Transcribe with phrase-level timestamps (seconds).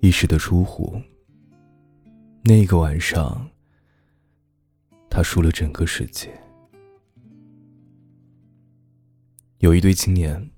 [0.00, 1.00] 一时的疏忽，
[2.42, 3.48] 那个晚上，
[5.10, 6.32] 他输了整个世界。
[9.58, 10.50] 有一对青年，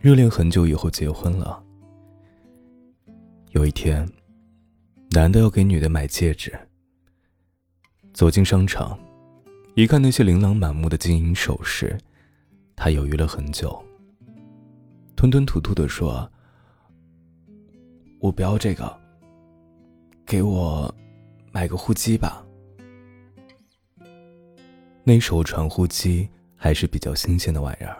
[0.00, 1.62] 热恋很久以后结婚了。
[3.52, 4.04] 有一天，
[5.12, 6.52] 男的要给女的买戒指。
[8.12, 8.98] 走进商场，
[9.76, 11.96] 一看那些琳琅满目的金银首饰，
[12.74, 13.80] 他犹豫了很久，
[15.14, 16.28] 吞吞吐吐的说。
[18.20, 18.98] 我不要这个，
[20.26, 20.92] 给我
[21.52, 22.44] 买个呼机吧。
[25.04, 27.96] 那时候传呼机还是比较新鲜的玩意儿，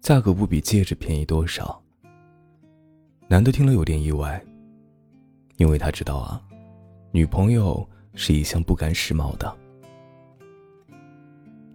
[0.00, 1.80] 价格不比戒指便宜多少。
[3.28, 4.44] 男的听了有点意外，
[5.56, 6.42] 因为他知道啊，
[7.12, 9.56] 女朋友是一向不甘时髦的。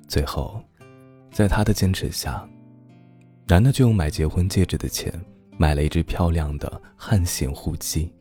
[0.08, 0.62] 最后，
[1.32, 2.48] 在他的坚持下，
[3.48, 5.10] 男的就用买结婚戒指的钱。
[5.58, 8.12] 买了一只漂亮的汉显护机。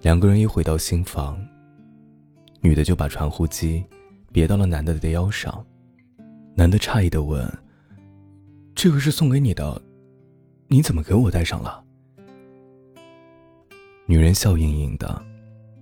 [0.00, 1.38] 两个人一回到新房，
[2.60, 3.84] 女的就把传呼机
[4.32, 5.64] 别到了男的的腰上。
[6.54, 7.46] 男的诧异的问
[8.74, 9.80] ：“这个是送给你的，
[10.68, 11.84] 你怎么给我戴上了？”
[14.06, 15.22] 女人笑盈盈的，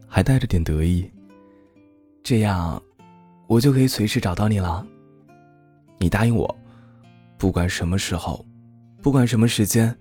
[0.07, 1.11] 还带着点得意
[2.23, 2.83] ：“这样，
[3.47, 4.87] 我就可以随时找到你了。
[5.99, 6.55] 你答应我，
[7.39, 8.45] 不管什么时候。”
[9.01, 9.97] 不管什么时间，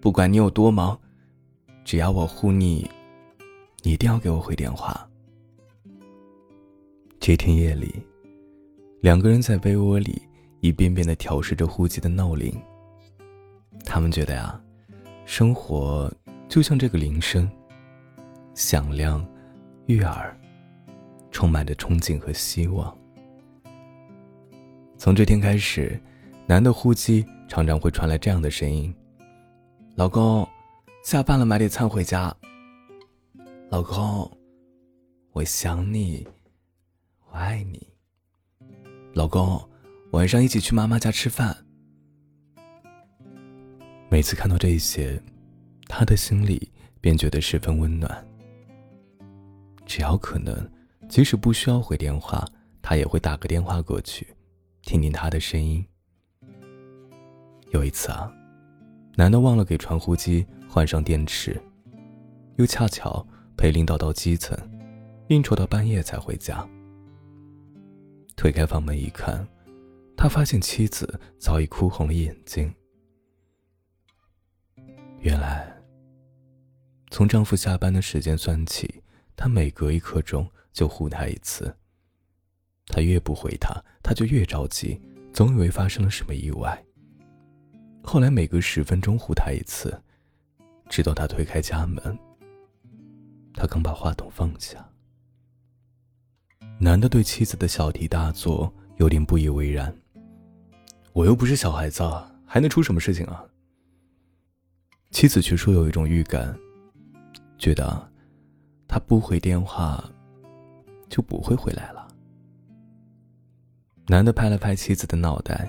[0.00, 0.98] 不管你有多忙，
[1.84, 2.88] 只要我呼你，
[3.82, 5.06] 你一定要给我回电话。
[7.18, 7.92] 这天夜里，
[9.00, 10.22] 两个人在被窝里
[10.60, 12.54] 一遍遍的调试着呼机的闹铃。
[13.84, 14.58] 他们觉得呀，
[15.24, 16.10] 生活
[16.48, 17.50] 就像这个铃声，
[18.54, 19.26] 响亮、
[19.86, 20.38] 悦耳，
[21.32, 22.96] 充满着憧憬和希望。
[24.96, 26.00] 从这天开始，
[26.46, 27.26] 男的呼机。
[27.48, 28.94] 常常会传来这样的声音
[29.96, 30.46] ：“老公，
[31.04, 32.34] 下班了买点菜回家。
[33.70, 34.30] ”“老公，
[35.32, 36.26] 我想你，
[37.30, 37.88] 我爱你。
[39.14, 39.68] ”“老公，
[40.12, 41.56] 晚上一起去妈妈家吃饭。”
[44.10, 45.20] 每次看到这些，
[45.88, 46.70] 他的心里
[47.00, 48.26] 便觉得十分温暖。
[49.84, 50.70] 只要可能，
[51.08, 52.44] 即使不需要回电话，
[52.82, 54.26] 他也会打个电话过去，
[54.82, 55.84] 听听他的声音。
[57.76, 58.32] 有一次啊，
[59.16, 61.60] 男的忘了给传呼机换上电池，
[62.56, 64.56] 又恰巧陪领导到基层，
[65.28, 66.66] 应酬到半夜才回家。
[68.34, 69.46] 推开房门一看，
[70.16, 72.74] 他发现妻子早已哭红了眼睛。
[75.20, 75.70] 原来，
[77.10, 79.02] 从丈夫下班的时间算起，
[79.36, 81.76] 他每隔一刻钟就呼他一次。
[82.86, 84.98] 他越不回他，他就越着急，
[85.30, 86.82] 总以为发生了什么意外。
[88.08, 90.00] 后来每隔十分钟呼他一次，
[90.88, 92.16] 直到他推开家门。
[93.52, 94.88] 他刚把话筒放下，
[96.78, 99.92] 男的对妻子的小题大做有点不以为然。
[101.12, 102.04] 我又不是小孩子，
[102.46, 103.44] 还能出什么事情啊？
[105.10, 106.56] 妻子却说有一种预感，
[107.58, 108.08] 觉得
[108.86, 110.08] 他不回电话
[111.08, 112.06] 就不会回来了。
[114.06, 115.68] 男的拍了拍妻子的脑袋，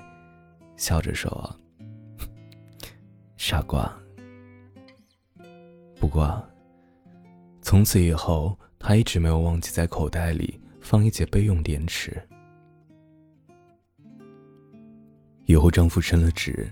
[0.75, 1.59] 笑着说。
[3.37, 3.91] 傻瓜。
[5.99, 6.43] 不过，
[7.61, 12.19] 从此以后，他一直没有忘记在口袋里放一节备用电池。
[15.45, 16.69] 以后，丈夫升了职，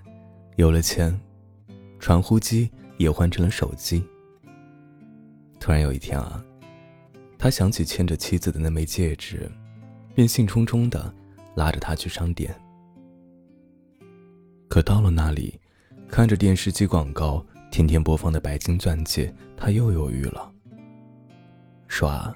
[0.57, 1.17] 有了钱，
[1.99, 4.03] 传呼机也换成了手机。
[5.59, 6.43] 突然有一天啊，
[7.37, 9.49] 他想起牵着妻子的那枚戒指，
[10.13, 11.13] 便兴冲冲的
[11.55, 12.53] 拉着她去商店。
[14.67, 15.59] 可到了那里，
[16.09, 20.49] 看着电视机广告，天天播放的白金钻戒，他又犹豫了。
[21.87, 22.33] 说啊，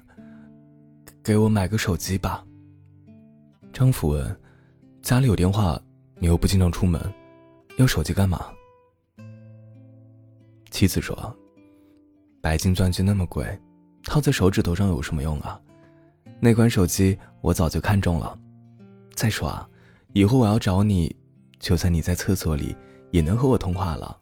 [1.24, 2.44] 给我买个手机吧。
[3.72, 4.40] 丈夫问
[5.02, 5.82] ：“家里有电话，
[6.18, 7.02] 你又不经常出门，
[7.78, 8.48] 要手机干嘛？”
[10.72, 11.36] 妻子说
[12.42, 13.46] ：“白金钻戒那么贵，
[14.04, 15.60] 套在手指头上有什么用啊？
[16.42, 18.38] 那款手机我早就看中了。
[19.14, 19.70] 再说啊，
[20.14, 21.16] 以后我要找你，
[21.60, 22.76] 就算你在厕所里。”
[23.12, 24.20] 也能和我通话了。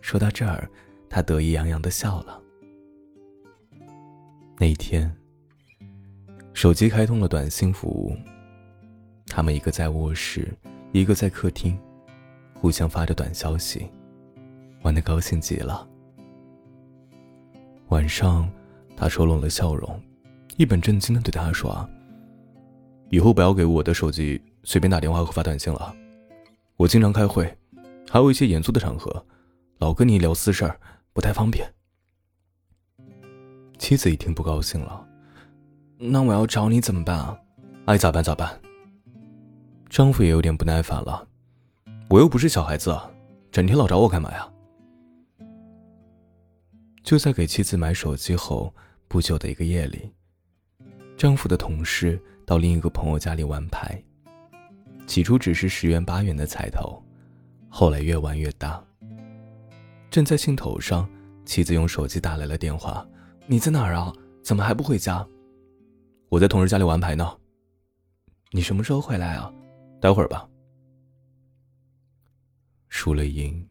[0.00, 0.68] 说到这儿，
[1.08, 2.40] 他得意洋洋的笑了。
[4.58, 5.10] 那一天，
[6.52, 8.16] 手机开通了短信服务，
[9.26, 10.52] 他们一个在卧室，
[10.92, 11.78] 一个在客厅，
[12.60, 13.90] 互相发着短消息，
[14.82, 15.88] 玩的高兴极了。
[17.88, 18.48] 晚上，
[18.96, 20.00] 他收拢了笑容，
[20.56, 21.88] 一本正经的对他说
[23.10, 25.96] ：“以后不要给我的手机随便打电话和发短信了。”
[26.84, 27.50] 我经常开会，
[28.10, 29.26] 还有一些严肃的场合，
[29.78, 30.78] 老跟你聊私事儿
[31.14, 31.66] 不太方便。
[33.78, 35.02] 妻子一听不高兴了，
[35.96, 37.38] 那我要找你怎么办啊？
[37.86, 38.60] 爱咋办咋办。
[39.88, 41.26] 丈夫也有点不耐烦了，
[42.10, 42.94] 我又不是小孩子，
[43.50, 44.46] 整天老找我干嘛呀？
[47.02, 48.74] 就在给妻子买手机后
[49.08, 50.12] 不久的一个夜里，
[51.16, 54.04] 丈夫的同事到另一个朋友家里玩牌。
[55.06, 57.02] 起初只是十元八元的彩头，
[57.68, 58.82] 后来越玩越大。
[60.10, 61.08] 正在兴头上，
[61.44, 63.06] 妻子用手机打来了电话
[63.46, 64.12] ：“你在哪儿啊？
[64.42, 65.26] 怎么还不回家
[66.30, 67.36] ？”“我在同事家里玩牌呢。
[68.52, 69.52] ”“你什么时候回来啊
[70.00, 70.48] ？”“待会儿吧。”
[72.88, 73.68] 输了赢，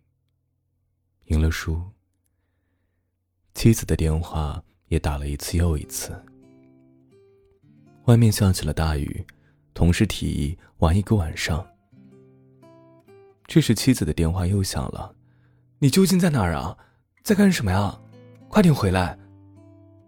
[1.26, 1.82] 赢了输。
[3.54, 6.14] 妻子的电话也打了一次又一次。
[8.06, 9.26] 外面下起了大雨。
[9.84, 11.68] 同事提议玩一个晚上。
[13.46, 15.14] 这时，妻子的电话又响了
[15.78, 16.78] ：“你究竟在哪儿啊？
[17.22, 18.00] 在干什么呀？
[18.48, 19.20] 快点回来！”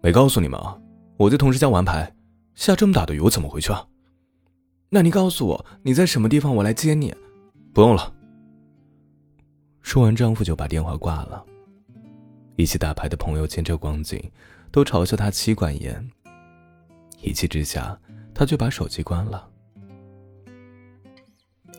[0.00, 0.80] 没告诉你们啊，
[1.18, 2.10] 我在同事家玩牌，
[2.54, 3.86] 下这么大的雨，我怎么回去啊？
[4.88, 7.14] 那你告诉我你在什么地方，我来接你。
[7.74, 8.10] 不用了。
[9.82, 11.44] 说完，丈夫就把电话挂了。
[12.56, 14.18] 一起打牌的朋友见这光景，
[14.72, 16.10] 都嘲笑他妻管严。
[17.20, 18.00] 一气之下，
[18.34, 19.50] 他就把手机关了。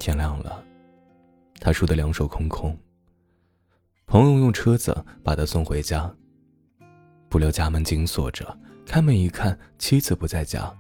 [0.07, 0.63] 天亮了，
[1.59, 2.74] 他输得两手空空。
[4.06, 6.09] 朋友用车子把他送回家，
[7.27, 10.74] 不料家门紧锁着，开门一看，妻子不在家。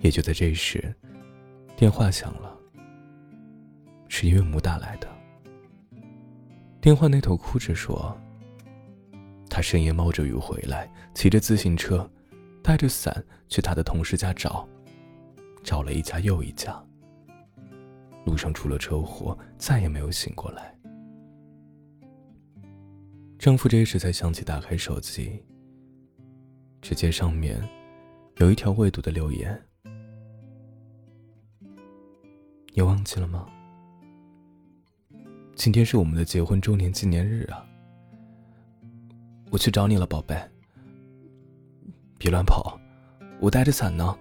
[0.00, 0.94] 也就在这时，
[1.74, 2.54] 电话响了，
[4.08, 5.08] 是岳母打来的。
[6.82, 8.14] 电话那头哭着说
[9.48, 12.06] ：“他深夜冒着雨回来，骑着自行车，
[12.62, 14.68] 带着伞去他的同事家找，
[15.64, 16.78] 找了一家又一家。”
[18.26, 20.76] 路上出了车祸，再也没有醒过来。
[23.38, 25.40] 丈夫这时才想起打开手机，
[26.82, 27.62] 只见上面
[28.38, 29.62] 有一条未读的留言
[32.74, 33.46] ：“你忘记了吗？
[35.54, 37.64] 今天是我们的结婚周年纪念日啊！
[39.50, 40.36] 我去找你了，宝贝。
[42.18, 42.76] 别乱跑，
[43.40, 44.18] 我带着伞呢。”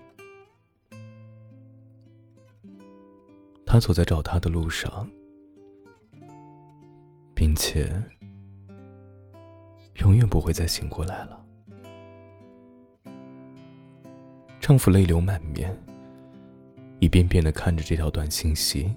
[3.75, 5.05] 他走在找他的路上，
[7.33, 7.91] 并且
[9.95, 11.45] 永远不会再醒过来了。
[14.61, 15.77] 丈夫泪流满面，
[17.01, 18.89] 一遍遍的看着这条短信息。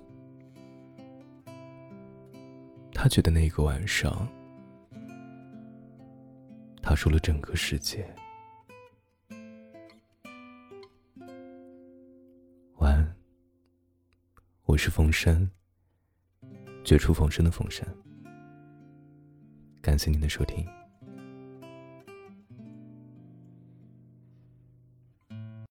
[2.93, 4.29] 他觉得那个晚上，
[6.81, 8.09] 他输了整个世界。
[14.69, 15.50] 我是风山，
[16.85, 17.88] 绝处逢生的风声。
[19.81, 20.62] 感谢您的收听。